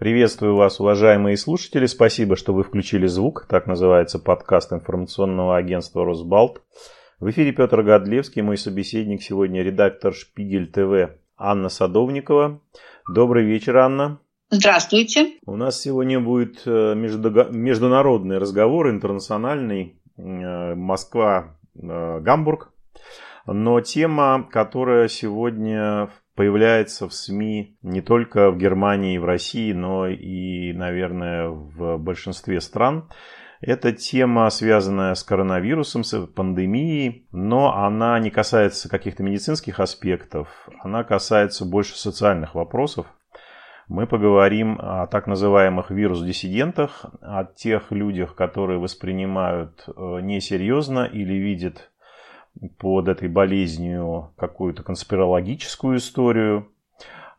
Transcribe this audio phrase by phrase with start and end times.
[0.00, 1.84] Приветствую вас, уважаемые слушатели.
[1.84, 3.44] Спасибо, что вы включили звук.
[3.46, 6.62] Так называется подкаст информационного агентства «Росбалт».
[7.18, 12.62] В эфире Петр Годлевский, мой собеседник сегодня редактор «Шпигель ТВ» Анна Садовникова.
[13.12, 14.20] Добрый вечер, Анна.
[14.48, 15.34] Здравствуйте.
[15.44, 22.72] У нас сегодня будет э, международный разговор, интернациональный, э, Москва-Гамбург.
[22.72, 29.72] Э, Но тема, которая сегодня появляется в СМИ не только в Германии и в России,
[29.72, 33.08] но и, наверное, в большинстве стран.
[33.60, 40.48] Это тема, связанная с коронавирусом, с пандемией, но она не касается каких-то медицинских аспектов,
[40.82, 43.06] она касается больше социальных вопросов.
[43.86, 51.89] Мы поговорим о так называемых вирус-диссидентах, о тех людях, которые воспринимают э, несерьезно или видят
[52.78, 56.70] под этой болезнью какую-то конспирологическую историю.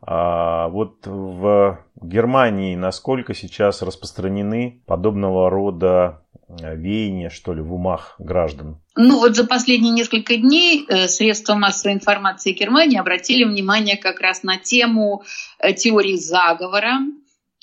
[0.04, 8.80] А вот в Германии насколько сейчас распространены подобного рода веяния, что ли, в умах граждан?
[8.96, 14.42] Ну вот за последние несколько дней э, средства массовой информации Германии обратили внимание как раз
[14.42, 15.22] на тему
[15.60, 16.98] э, теории заговора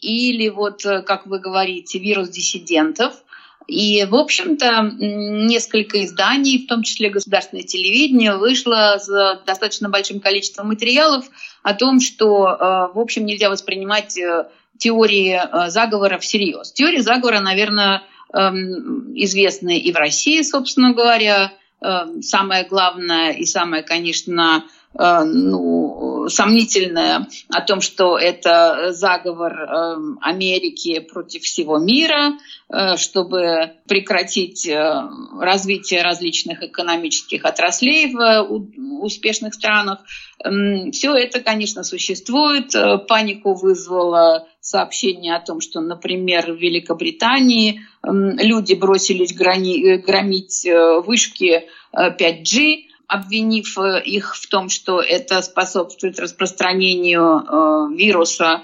[0.02, 3.14] или вот, э, как вы говорите, вирус диссидентов–
[3.70, 9.08] и, в общем-то, несколько изданий, в том числе государственное телевидение, вышло с
[9.46, 11.26] достаточно большим количеством материалов
[11.62, 14.48] о том, что, э, в общем, нельзя воспринимать э,
[14.80, 16.72] теории э, заговора всерьез.
[16.72, 18.02] Теория заговора, наверное,
[18.34, 21.54] эм, известны и в России, собственно говоря.
[22.22, 31.44] Самое главное и самое, конечно, ну, сомнительное о том, что это заговор эм, Америки против
[31.44, 32.34] всего мира,
[32.72, 35.02] Э, чтобы прекратить э,
[35.40, 38.42] развитие различных экономических отраслей в э,
[39.02, 40.02] успешных странах.
[40.94, 42.74] Все это, конечно, существует.
[43.08, 50.66] Панику вызвало сообщение о том, что, например, в Великобритании люди бросились громить
[51.06, 58.62] вышки 5G, обвинив их в том, что это способствует распространению вируса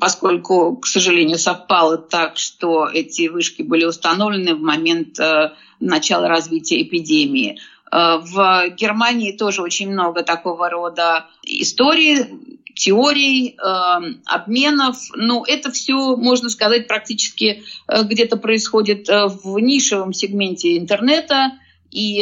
[0.00, 6.82] поскольку, к сожалению, совпало так, что эти вышки были установлены в момент э, начала развития
[6.82, 7.58] эпидемии.
[7.92, 12.26] Э, в Германии тоже очень много такого рода историй,
[12.74, 14.96] теорий, э, обменов.
[15.14, 21.52] Но это все, можно сказать, практически где-то происходит в нишевом сегменте интернета.
[21.90, 22.18] И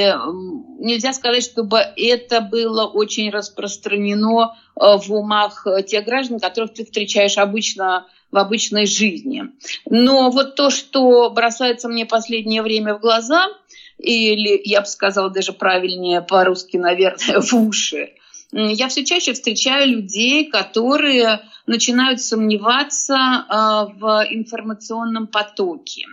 [0.79, 6.85] нельзя сказать, чтобы это было очень распространено э, в умах э, тех граждан, которых ты
[6.85, 9.45] встречаешь обычно в обычной жизни.
[9.89, 13.49] Но вот то, что бросается мне последнее время в глаза,
[13.99, 18.13] или, я бы сказала даже правильнее по-русски, наверное, в уши,
[18.53, 23.55] я все чаще встречаю людей, которые начинают сомневаться э,
[23.99, 26.07] в информационном потоке.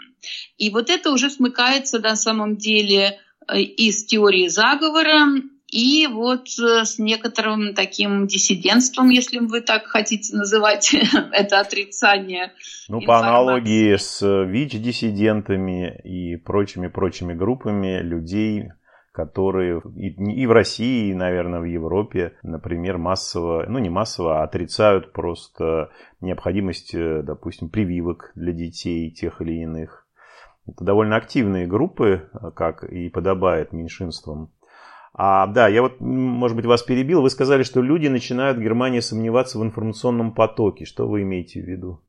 [0.58, 5.26] И вот это уже смыкается на самом деле из теории заговора
[5.72, 10.94] и вот э, с некоторым таким диссидентством, если вы так хотите называть
[11.32, 12.52] это отрицание.
[12.90, 13.08] Ну, информации.
[13.08, 18.66] по аналогии с ВИЧ-диссидентами и прочими-прочими группами людей,
[19.14, 24.44] которые и, и в России, и, наверное, в Европе, например, массово, ну не массово, а
[24.44, 30.06] отрицают просто необходимость, э, допустим, прививок для детей тех или иных
[30.72, 34.52] это довольно активные группы, как и подобает меньшинствам.
[35.14, 37.22] А, да, я вот, может быть, вас перебил.
[37.22, 40.86] Вы сказали, что люди начинают в Германии сомневаться в информационном потоке.
[40.86, 42.02] Что вы имеете в виду?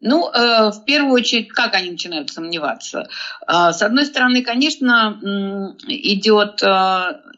[0.00, 3.08] Ну, э, в первую очередь, как они начинают сомневаться?
[3.46, 5.26] Э, с одной стороны, конечно, э,
[5.88, 6.60] идет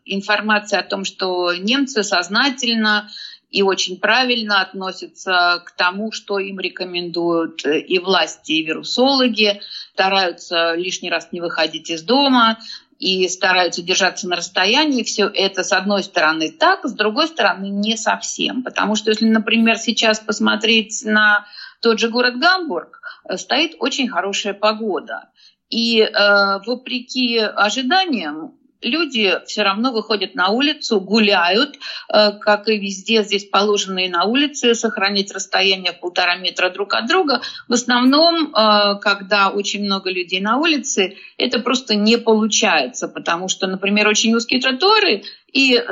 [0.06, 3.08] информация о том, что немцы сознательно
[3.54, 9.60] и очень правильно относятся к тому, что им рекомендуют и власти, и вирусологи,
[9.92, 12.58] стараются лишний раз не выходить из дома,
[12.98, 15.04] и стараются держаться на расстоянии.
[15.04, 18.64] Все это, с одной стороны, так, с другой стороны, не совсем.
[18.64, 21.46] Потому что, если, например, сейчас посмотреть на
[21.80, 25.28] тот же город Гамбург, э, стоит очень хорошая погода.
[25.70, 26.08] И э,
[26.66, 31.76] вопреки ожиданиям, люди все равно выходят на улицу, гуляют,
[32.08, 37.06] э, как и везде здесь положено и на улице, сохранить расстояние полтора метра друг от
[37.06, 37.40] друга.
[37.68, 43.66] В основном, э, когда очень много людей на улице, это просто не получается, потому что,
[43.66, 45.22] например, очень узкие тротуары,
[45.54, 45.82] и, э,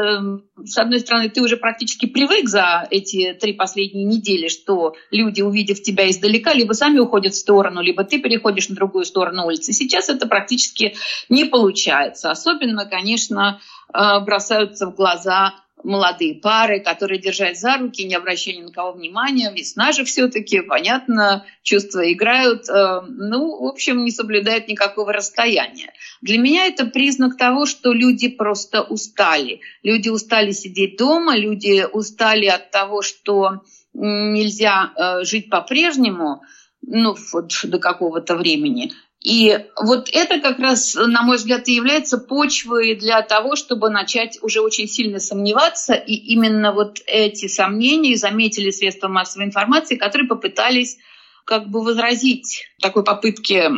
[0.64, 5.80] с одной стороны, ты уже практически привык за эти три последние недели, что люди, увидев
[5.80, 9.72] тебя издалека, либо сами уходят в сторону, либо ты переходишь на другую сторону улицы.
[9.72, 10.96] Сейчас это практически
[11.28, 12.32] не получается.
[12.32, 13.60] Особенно, конечно,
[13.94, 18.92] э, бросаются в глаза молодые пары, которые держать за руки, не обращая ни на кого
[18.92, 19.52] внимания.
[19.52, 22.68] Весна же все-таки, понятно, чувства играют.
[22.68, 25.92] Э, ну, в общем, не соблюдают никакого расстояния.
[26.20, 29.60] Для меня это признак того, что люди просто устали.
[29.82, 33.62] Люди устали сидеть дома, люди устали от того, что
[33.92, 36.42] нельзя э, жить по-прежнему,
[36.82, 38.92] ну, вот до какого-то времени.
[39.22, 44.38] И вот это как раз, на мой взгляд, и является почвой для того, чтобы начать
[44.42, 45.94] уже очень сильно сомневаться.
[45.94, 50.98] И именно вот эти сомнения заметили средства массовой информации, которые попытались
[51.44, 53.68] как бы возразить такой попытке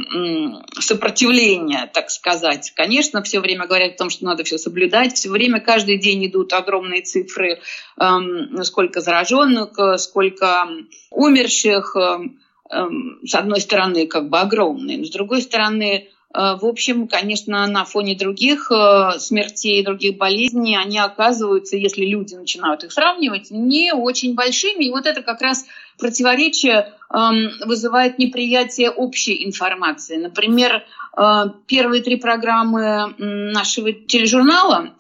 [0.79, 2.73] сопротивления, так сказать.
[2.77, 6.53] Конечно, все время говорят о том, что надо все соблюдать, все время, каждый день идут
[6.53, 7.61] огромные цифры,
[7.99, 10.69] эм, сколько зараженных, сколько
[11.11, 12.39] умерших, эм,
[13.25, 18.17] с одной стороны, как бы огромные, но с другой стороны, в общем, конечно, на фоне
[18.17, 24.87] других э, смертей, других болезней, они оказываются, если люди начинают их сравнивать, не очень большими.
[24.87, 25.65] И вот это как раз
[25.97, 30.17] противоречие эм, вызывает неприятие общей информации.
[30.17, 30.83] Например,
[31.17, 34.93] э, первые три программы нашего тележурнала,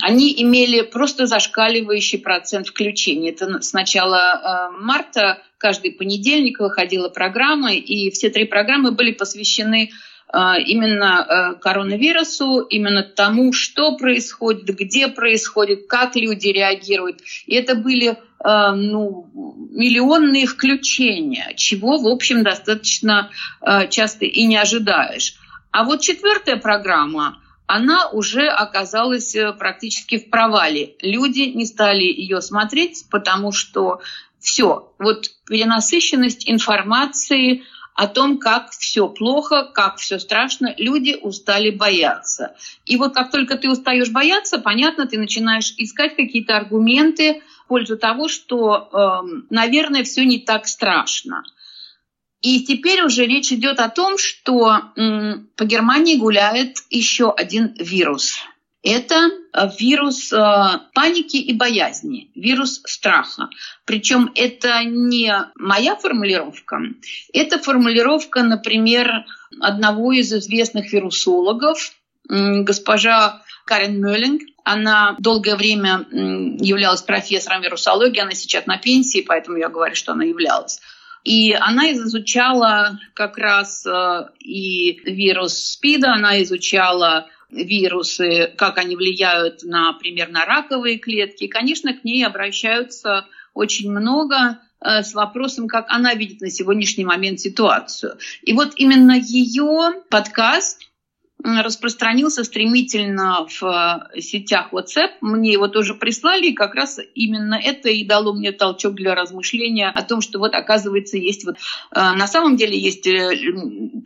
[0.00, 3.30] они имели просто зашкаливающий процент включения.
[3.30, 10.11] Это с начала марта каждый понедельник выходила программа, и все три программы были посвящены э,
[10.36, 11.26] именно
[11.56, 17.20] э, коронавирусу, именно тому, что происходит, где происходит, как люди реагируют.
[17.46, 19.30] И это были э, ну,
[19.70, 23.30] миллионные включения, чего, в общем, достаточно
[23.90, 25.34] часто и не ожидаешь.
[25.70, 30.96] А вот четвертая программа, она уже оказалась практически в провале.
[31.00, 34.00] Люди не стали ее смотреть, потому что
[34.42, 34.92] все.
[34.98, 37.62] Вот перенасыщенность информации
[37.94, 42.54] о том, как все плохо, как все страшно, люди устали бояться.
[42.86, 47.98] И вот как только ты устаешь бояться, понятно, ты начинаешь искать какие-то аргументы в пользу
[47.98, 51.42] того, что, э, наверное, все не так страшно.
[52.40, 54.92] И теперь уже речь идет о том, что
[55.56, 58.36] по Германии гуляет еще один вирус–
[58.82, 60.36] это э, вирус э,
[60.94, 63.48] паники и боязни, вирус страха.
[63.84, 66.80] Причем это не моя формулировка,
[67.32, 69.24] это формулировка, например,
[69.60, 71.92] одного из известных вирусологов,
[72.28, 74.42] госпожа Карен Мюллинг.
[74.64, 80.24] Она долгое время являлась профессором вирусологии, она сейчас на пенсии, поэтому я говорю, что она
[80.24, 80.80] являлась.
[81.24, 89.62] И она изучала как раз э, и вирус СПИДа, она изучала вирусы, как они влияют,
[89.62, 91.46] например, на раковые клетки.
[91.46, 97.40] Конечно, к ней обращаются очень много э, с вопросом, как она видит на сегодняшний момент
[97.40, 98.16] ситуацию.
[98.42, 100.80] И вот именно ее подкаст
[101.44, 105.10] распространился стремительно в э, сетях WhatsApp.
[105.20, 109.88] Мне его тоже прислали, и как раз именно это и дало мне толчок для размышления
[109.88, 111.58] о том, что вот оказывается есть вот э,
[111.94, 113.30] на самом деле есть э,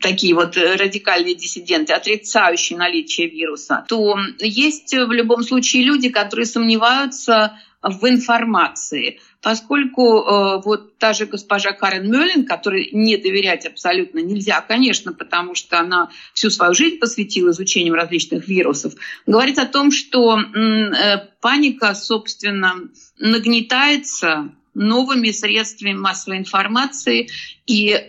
[0.00, 7.58] такие вот радикальные диссиденты, отрицающие наличие вируса, то есть в любом случае люди, которые сомневаются
[7.88, 14.60] в информации, поскольку э, вот та же госпожа Карен Мюллин, которой не доверять абсолютно нельзя,
[14.60, 18.94] конечно, потому что она всю свою жизнь посвятила изучению различных вирусов,
[19.26, 22.74] говорит о том, что э, паника, собственно,
[23.18, 27.28] нагнетается новыми средствами массовой информации,
[27.66, 28.06] и э,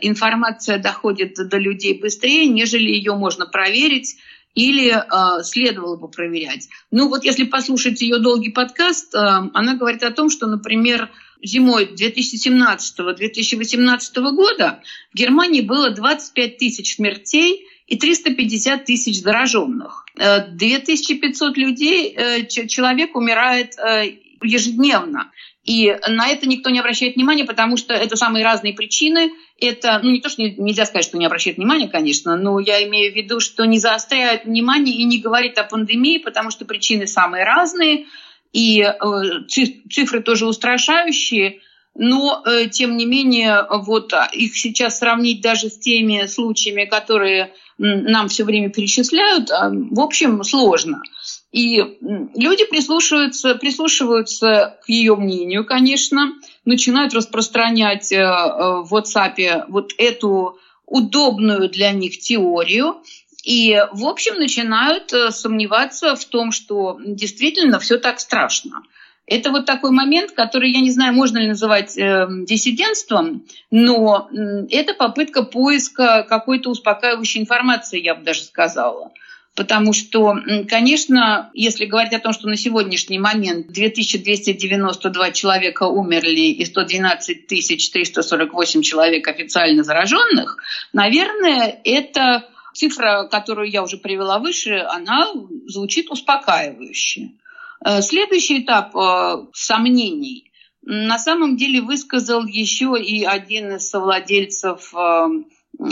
[0.00, 4.16] информация доходит до людей быстрее, нежели ее можно проверить
[4.56, 6.68] или э, следовало бы проверять.
[6.90, 11.10] Ну вот если послушать ее долгий подкаст, э, она говорит о том, что, например,
[11.42, 14.80] зимой 2017-2018 года
[15.12, 20.06] в Германии было 25 тысяч смертей и 350 тысяч зараженных.
[20.16, 25.30] 2500 людей, э, человек умирает э, ежедневно.
[25.66, 29.32] И на это никто не обращает внимания, потому что это самые разные причины.
[29.58, 33.12] Это, ну не то, что нельзя сказать, что не обращает внимания, конечно, но я имею
[33.12, 37.44] в виду, что не заостряет внимание и не говорит о пандемии, потому что причины самые
[37.44, 38.06] разные,
[38.52, 38.92] и э,
[39.48, 41.60] цифры тоже устрашающие.
[41.96, 48.28] Но, э, тем не менее, вот их сейчас сравнить даже с теми случаями, которые нам
[48.28, 51.02] все время перечисляют, а, в общем, сложно.
[51.52, 56.34] И люди прислушиваются, прислушиваются к ее мнению, конечно,
[56.64, 62.96] начинают распространять э, э, в WhatsApp вот эту удобную для них теорию,
[63.46, 68.82] и, в общем, начинают э, сомневаться в том, что действительно все так страшно.
[69.24, 74.28] Это вот такой момент, который, я не знаю, можно ли называть э, диссидентством, но
[74.70, 79.12] это попытка поиска какой-то успокаивающей информации, я бы даже сказала.
[79.56, 80.34] Потому что,
[80.68, 88.82] конечно, если говорить о том, что на сегодняшний момент 2292 человека умерли и 112 348
[88.82, 90.58] человек официально зараженных,
[90.92, 95.32] наверное, это цифра, которую я уже привела выше, она
[95.66, 97.30] звучит успокаивающе.
[97.82, 105.28] Э, следующий этап э, сомнений на самом деле высказал еще и один из совладельцев э,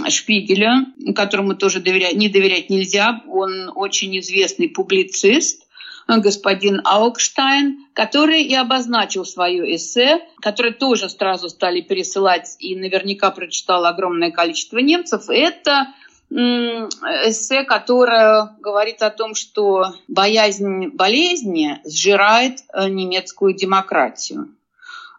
[0.08, 3.22] Шпигеля, которому тоже доверять, не доверять нельзя.
[3.28, 5.64] Он очень известный публицист,
[6.08, 13.88] господин Аукштайн, который и обозначил свое эссе, которое тоже сразу стали пересылать и наверняка прочитало
[13.88, 15.28] огромное количество немцев.
[15.28, 15.88] Это
[16.30, 24.48] эссе, которое говорит о том, что боязнь болезни сжирает э, немецкую демократию.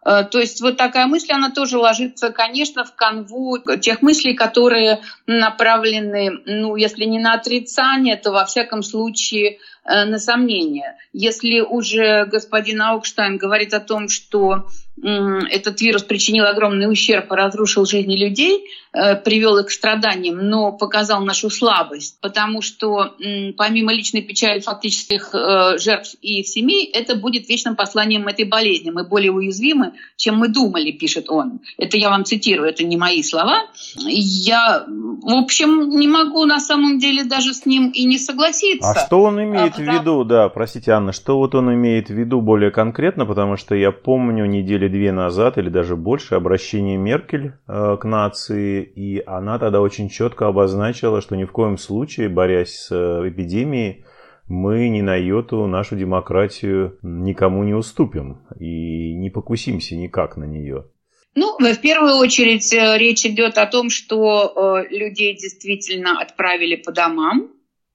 [0.05, 4.99] Э, то есть вот такая мысль, она тоже ложится, конечно, в канву тех мыслей, которые
[5.25, 10.95] направлены, ну, если не на отрицание, то во всяком случае э, на сомнение.
[11.11, 14.67] Если уже господин Аукштайн говорит о том, что
[15.01, 20.71] этот вирус причинил огромный ущерб и разрушил жизни людей, э, привел их к страданиям, но
[20.71, 23.13] показал нашу слабость, потому что
[23.57, 28.89] помимо личной печали фактических э, жертв и их семей, это будет вечным посланием этой болезни.
[28.89, 31.59] Мы более уязвимы, чем мы думали, пишет он.
[31.77, 33.63] Это я вам цитирую, это не мои слова.
[33.97, 38.91] Я, в общем, не могу на самом деле даже с ним и не согласиться.
[38.91, 42.13] А что он имеет а, в виду, да, простите, Анна, что вот он имеет в
[42.13, 46.97] виду более конкретно, потому что я помню неделю недели две назад или даже больше обращение
[46.97, 52.29] Меркель э, к нации, и она тогда очень четко обозначила, что ни в коем случае,
[52.29, 54.05] борясь с э, эпидемией,
[54.47, 60.85] мы ни на йоту нашу демократию никому не уступим и не покусимся никак на нее.
[61.33, 67.51] Ну, в первую очередь э, речь идет о том, что людей действительно отправили по домам.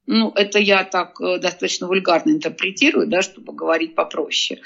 [0.06, 4.61] Ну, это я так достаточно вульгарно интерпретирую, да, чтобы говорить попроще.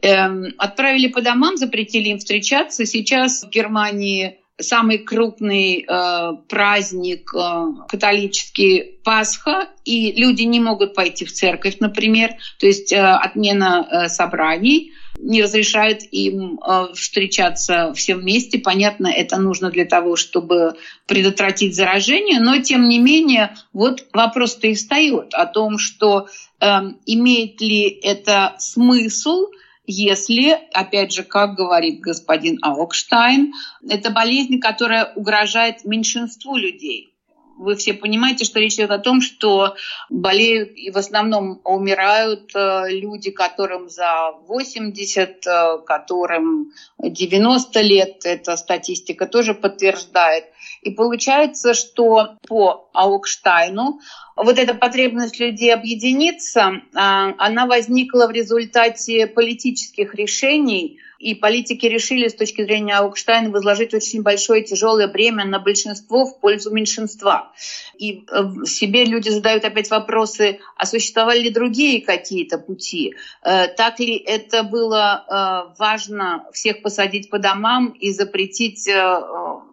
[0.00, 2.86] Эм, отправили по домам, запретили им встречаться.
[2.86, 11.24] Сейчас в Германии самый крупный э, праздник э, католический Пасха, и люди не могут пойти
[11.24, 18.14] в церковь, например, то есть э, отмена э, собраний не разрешает им э, встречаться все
[18.14, 18.58] вместе.
[18.58, 20.74] Понятно, это нужно для того, чтобы
[21.06, 26.28] предотвратить заражение, но тем не менее вот вопрос-то и встает о том, что
[26.60, 26.66] э,
[27.06, 29.46] имеет ли это смысл
[29.90, 33.54] если, опять же, как говорит господин Аукштайн,
[33.88, 37.14] это болезнь, которая угрожает меньшинству людей.
[37.58, 39.74] Вы все понимаете, что речь идет о том, что
[40.08, 48.24] болеют и в основном умирают э, люди, которым за 80, э, которым 90 лет.
[48.24, 50.44] Эта статистика тоже подтверждает.
[50.82, 54.00] И получается, что по Аукштайну
[54.36, 62.28] вот эта потребность людей объединиться, а, она возникла в результате политических решений, и политики решили
[62.28, 67.52] с точки зрения Аукштайна возложить очень большое тяжелое бремя на большинство в пользу меньшинства.
[67.96, 73.14] И э, себе люди задают опять вопросы, а существовали ли другие какие-то пути?
[73.42, 78.88] Э, так ли это было э, важно всех посадить по домам и запретить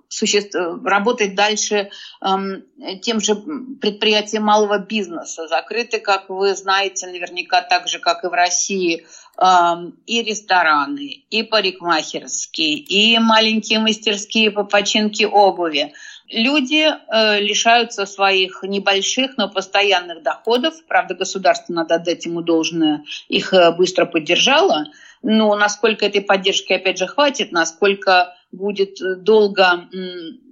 [0.10, 0.56] существ...
[0.84, 1.90] работать дальше
[2.22, 2.64] эм,
[3.02, 3.36] тем же
[3.82, 5.48] предприятиям малого бизнеса.
[5.48, 9.06] Закрыты, как вы знаете, наверняка так же, как и в России,
[9.38, 15.94] эм, и рестораны, и парикмахерские, и маленькие мастерские по починке обуви.
[16.28, 20.74] Люди э, лишаются своих небольших, но постоянных доходов.
[20.88, 24.86] Правда, государство, надо отдать ему должное, их э, быстро поддержало.
[25.22, 29.90] Но насколько этой поддержки, опять же, хватит, насколько будет долго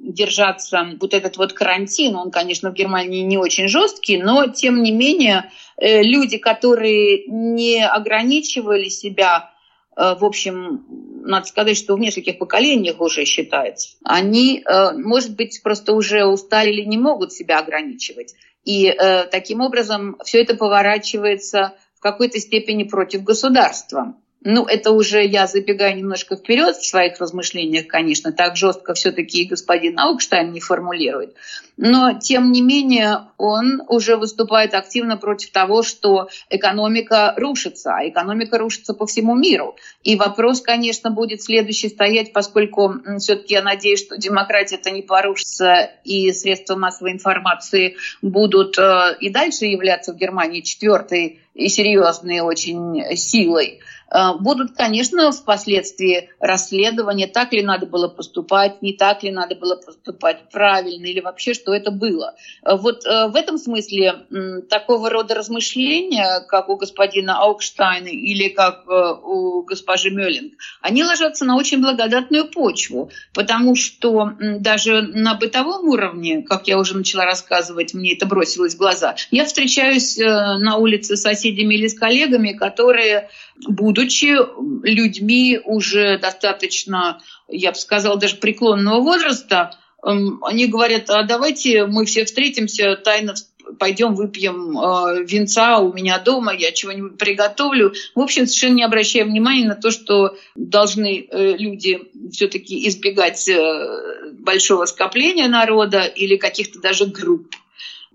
[0.03, 4.91] держаться вот этот вот карантин, он, конечно, в Германии не очень жесткий, но, тем не
[4.91, 9.51] менее, э, люди, которые не ограничивали себя,
[9.95, 10.85] э, в общем,
[11.25, 16.71] надо сказать, что в нескольких поколениях уже считается, они, э, может быть, просто уже устали
[16.71, 18.35] или не могут себя ограничивать.
[18.65, 18.95] И
[19.29, 24.15] таким образом все это поворачивается в какой-то степени против государства.
[24.45, 29.97] Ну, это уже я забегаю немножко вперед в своих размышлениях, конечно, так жестко все-таки господин
[29.97, 31.35] Аукштайн не формулирует.
[31.77, 38.57] Но, тем не менее, он уже выступает активно против того, что экономика рушится, а экономика
[38.57, 39.75] рушится по всему миру.
[40.03, 46.31] И вопрос, конечно, будет следующий стоять, поскольку все-таки я надеюсь, что демократия-то не порушится, и
[46.33, 53.79] средства массовой информации будут э, и дальше являться в Германии четвертой и серьезной очень силой.
[54.13, 59.75] Э, будут, конечно, впоследствии расследования, так ли надо было поступать, не так ли надо было
[59.75, 62.35] поступать, правильно или вообще, что это было.
[62.63, 64.25] Э, вот э, в этом смысле
[64.69, 71.57] такого рода размышления, как у господина Аукштайна или как у госпожи Мёллинг, они ложатся на
[71.57, 78.13] очень благодатную почву, потому что даже на бытовом уровне, как я уже начала рассказывать, мне
[78.13, 83.29] это бросилось в глаза, я встречаюсь на улице с соседями или с коллегами, которые
[83.67, 84.37] будучи
[84.85, 92.05] людьми уже достаточно, я бы сказала, даже преклонного возраста, эм, они говорят, а давайте мы
[92.05, 93.35] все встретимся, тайно
[93.79, 97.93] пойдем выпьем э, винца у меня дома, я чего-нибудь приготовлю.
[98.13, 104.31] В общем, совершенно не обращая внимания на то, что должны э, люди все-таки избегать э,
[104.33, 107.55] большого скопления народа или каких-то даже групп.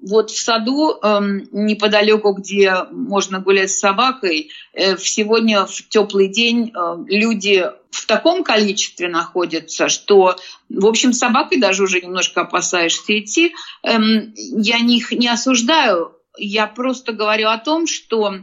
[0.01, 6.73] Вот в саду эм, неподалеку, где можно гулять с собакой, э, сегодня в теплый день
[6.73, 10.37] э, люди в таком количестве находятся, что,
[10.69, 13.55] в общем, с собакой даже уже немножко опасаешься идти.
[13.83, 18.39] Эм, я их не осуждаю, я просто говорю о том, что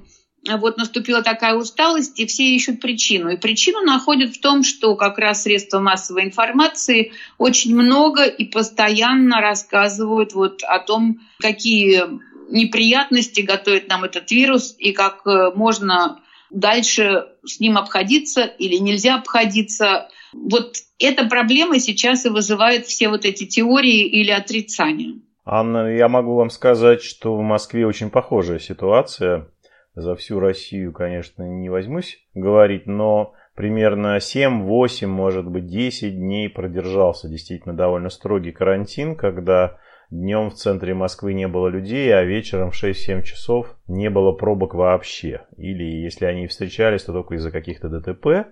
[0.48, 3.30] вот наступила такая усталость, и все ищут причину.
[3.30, 9.42] И причину находят в том, что как раз средства массовой информации очень много и постоянно
[9.42, 12.04] рассказывают вот о том, какие
[12.50, 16.22] неприятности готовит нам этот вирус и как э, можно
[16.52, 20.10] дальше с ним обходиться или нельзя обходиться.
[20.32, 25.16] Вот эта проблема сейчас и вызывает все вот эти теории или отрицания.
[25.44, 29.48] Анна, я могу вам сказать, что в Москве очень похожая ситуация
[29.96, 36.50] за всю Россию, конечно, не возьмусь говорить, но примерно 7, 8, может быть 10 дней
[36.50, 39.78] продержался действительно довольно строгий карантин, когда
[40.12, 44.75] днем в центре Москвы не было людей, а вечером в 6-7 часов не было пробок
[44.75, 45.42] вообще.
[45.58, 48.48] Или если они встречались, то только из-за каких-то ДТП.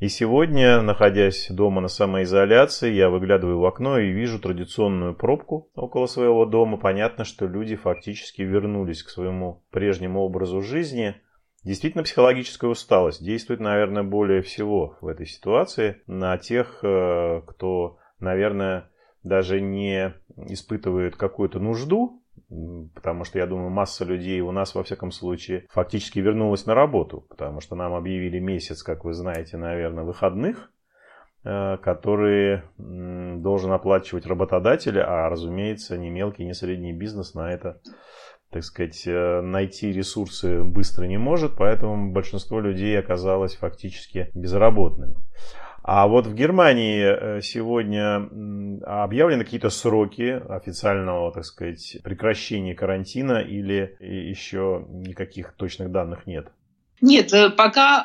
[0.00, 6.06] И сегодня, находясь дома на самоизоляции, я выглядываю в окно и вижу традиционную пробку около
[6.06, 6.78] своего дома.
[6.78, 11.14] Понятно, что люди фактически вернулись к своему прежнему образу жизни.
[11.62, 18.90] Действительно, психологическая усталость действует, наверное, более всего в этой ситуации на тех, э, кто, наверное,
[19.22, 22.23] даже не испытывает какую-то нужду
[22.94, 27.26] потому что, я думаю, масса людей у нас, во всяком случае, фактически вернулась на работу,
[27.28, 30.70] потому что нам объявили месяц, как вы знаете, наверное, выходных,
[31.44, 37.80] э, которые должен оплачивать работодатель, а, разумеется, ни мелкий, ни средний бизнес на это
[38.54, 45.16] так сказать, э, найти ресурсы быстро не может, поэтому большинство людей оказалось фактически безработными.
[45.86, 48.26] А вот в Германии э, сегодня
[48.86, 56.46] объявлены какие-то сроки официального, так сказать, прекращения карантина или еще никаких точных данных нет?
[57.02, 58.00] Нет, э, пока,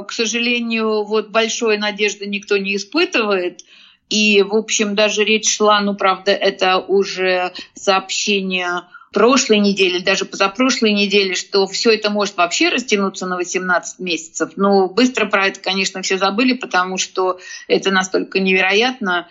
[0.00, 3.62] э, к сожалению, вот большой надежды никто не испытывает.
[4.08, 8.82] И, в общем, даже речь шла, ну, правда, это уже сообщение
[9.14, 14.50] прошлой неделе, даже позапрошлой неделе, что все это может вообще растянуться на 18 месяцев.
[14.56, 19.28] Но быстро про это, конечно, все забыли, потому что это настолько невероятно.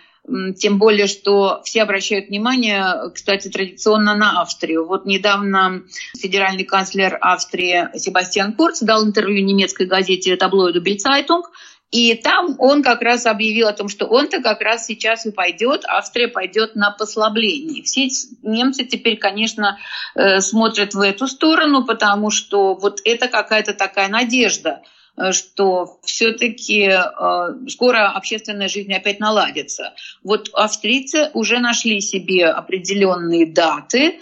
[0.57, 4.87] Тем более, что все обращают внимание, кстати, традиционно на Австрию.
[4.87, 5.83] Вот недавно
[6.17, 11.51] федеральный канцлер Австрии Себастьян Курц дал интервью немецкой газете таблоиду Бильцайтунг,
[11.93, 15.85] и там он как раз объявил о том, что он-то как раз сейчас и пойдет,
[15.85, 17.83] Австрия пойдет на послабление.
[17.83, 18.07] Все
[18.41, 19.77] немцы теперь, конечно,
[20.15, 24.81] э, смотрят в эту сторону, потому что вот это какая-то такая надежда
[25.15, 29.93] э, что все-таки э, скоро общественная жизнь опять наладится.
[30.23, 34.19] Вот австрийцы уже нашли себе определенные даты,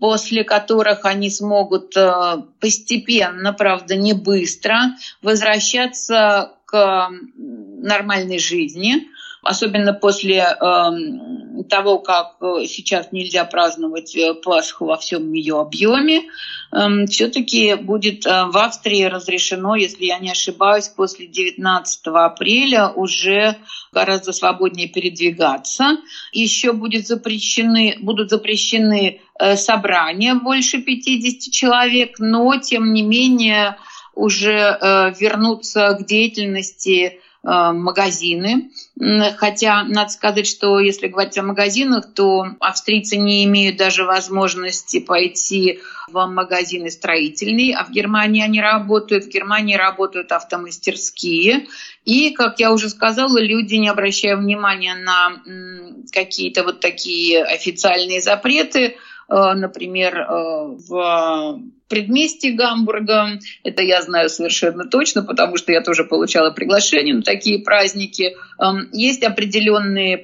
[0.00, 1.94] после которых они смогут
[2.60, 6.54] постепенно, правда, не быстро возвращаться
[7.84, 9.08] нормальной жизни,
[9.44, 16.22] особенно после э, того, как э, сейчас нельзя праздновать э, Пасху во всем ее объеме,
[16.72, 23.56] э, все-таки будет э, в Австрии разрешено, если я не ошибаюсь, после 19 апреля уже
[23.92, 25.98] гораздо свободнее передвигаться.
[26.32, 29.20] Еще будет запрещены, будут запрещены
[29.56, 33.76] собрания больше 50 человек, но тем не менее
[34.14, 38.70] уже э, вернуться к деятельности э, магазины.
[39.36, 45.80] Хотя, надо сказать, что если говорить о магазинах, то австрийцы не имеют даже возможности пойти
[46.08, 49.24] в магазины строительные, а в Германии они работают.
[49.24, 51.66] В Германии работают автомастерские.
[52.04, 55.42] И, как я уже сказала, люди, не обращая внимания на
[56.12, 58.96] какие-то вот такие официальные запреты,
[59.28, 60.26] например,
[60.88, 63.38] в предместье Гамбурга.
[63.62, 68.36] Это я знаю совершенно точно, потому что я тоже получала приглашение на такие праздники.
[68.58, 70.18] Эм, есть определенные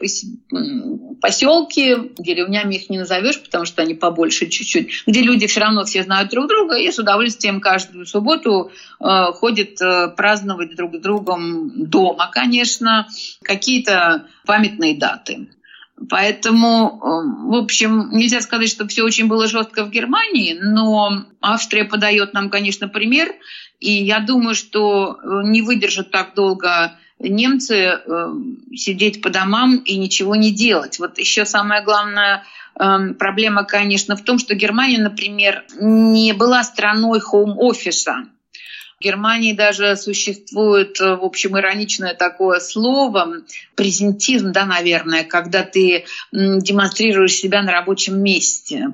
[1.21, 6.03] поселки, деревнями их не назовешь, потому что они побольше чуть-чуть, где люди все равно все
[6.03, 11.89] знают друг друга и с удовольствием каждую субботу э, ходят э, праздновать друг с другом
[11.89, 13.07] дома, конечно,
[13.43, 15.49] какие-то памятные даты.
[16.09, 21.85] Поэтому, э, в общем, нельзя сказать, что все очень было жестко в Германии, но Австрия
[21.85, 23.29] подает нам, конечно, пример.
[23.81, 28.33] И я думаю, что э, не выдержат так долго немцы э,
[28.75, 30.99] сидеть по домам и ничего не делать.
[30.99, 38.25] Вот еще самое главное проблема, конечно, в том, что Германия, например, не была страной хоум-офиса.
[39.01, 43.39] В Германии даже существует, э, в общем, ироничное такое слово
[43.75, 48.89] презентизм, да, наверное, когда ты демонстрируешь себя на рабочем месте.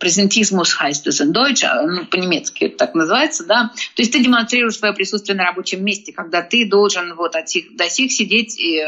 [0.00, 3.70] Презентизмус heißt es in Deutsch, ну, по-немецки так называется, да.
[3.94, 7.76] То есть ты демонстрируешь свое присутствие на рабочем месте, когда ты должен вот от сих
[7.76, 8.82] до сих сидеть и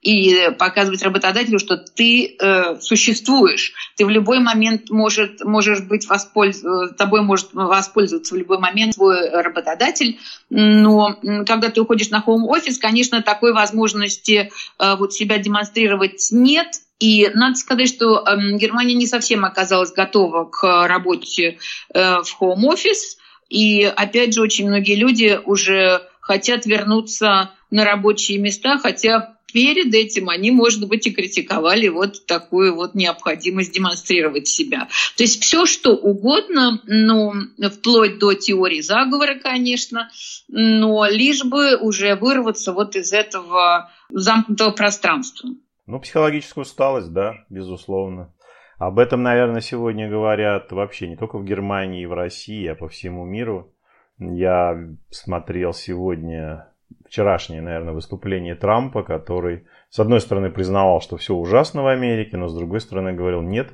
[0.00, 3.72] и показывать работодателю, что ты э, существуешь.
[3.96, 6.62] Ты в любой момент может, можешь быть воспольз...
[6.96, 10.18] тобой может воспользоваться в любой момент твой работодатель.
[10.50, 16.68] Но когда ты уходишь на home office, конечно, такой возможности э, вот себя демонстрировать нет.
[17.00, 21.58] И надо сказать, что э, Германия не совсем оказалась готова к работе
[21.92, 23.18] э, в home office.
[23.48, 30.28] И опять же, очень многие люди уже хотят вернуться на рабочие места, хотя перед этим
[30.28, 34.88] они, может быть, и критиковали вот такую вот необходимость демонстрировать себя.
[35.16, 37.32] То есть все, что угодно, ну,
[37.70, 40.10] вплоть до теории заговора, конечно,
[40.48, 45.50] но лишь бы уже вырваться вот из этого замкнутого пространства.
[45.86, 48.34] Ну, психологическую усталость, да, безусловно.
[48.78, 52.88] Об этом, наверное, сегодня говорят вообще не только в Германии и в России, а по
[52.88, 53.74] всему миру.
[54.20, 54.76] Я
[55.10, 56.67] смотрел сегодня
[57.08, 62.48] вчерашнее, наверное, выступление Трампа, который, с одной стороны, признавал, что все ужасно в Америке, но
[62.48, 63.70] с другой стороны говорил, нет,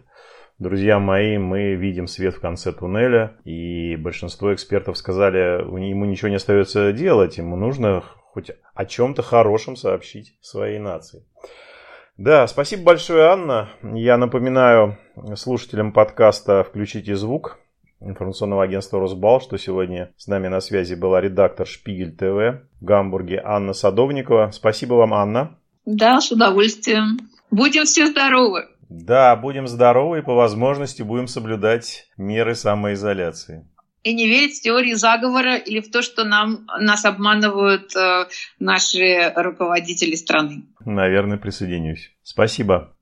[0.59, 6.37] друзья мои, мы видим свет в конце туннеля, и большинство экспертов сказали, ему ничего не
[6.37, 11.25] остается делать, ему нужно хоть о чем-то хорошем сообщить своей нации.
[12.17, 13.71] Да, спасибо большое, Анна.
[13.83, 14.97] Я напоминаю
[15.35, 17.59] слушателям подкаста «Включите звук»,
[18.05, 23.41] информационного агентства «Росбал», что сегодня с нами на связи была редактор «Шпигель ТВ» в Гамбурге
[23.45, 24.51] Анна Садовникова.
[24.53, 25.59] Спасибо вам, Анна.
[25.87, 27.19] Да, с удовольствием.
[27.51, 28.67] Будем все здоровы.
[28.89, 33.69] Да, будем здоровы и по возможности будем соблюдать меры самоизоляции.
[34.03, 38.27] И не верить в теории заговора или в то, что нам, нас обманывают э,
[38.59, 40.67] наши руководители страны.
[40.85, 42.13] Наверное, присоединюсь.
[42.23, 42.94] Спасибо.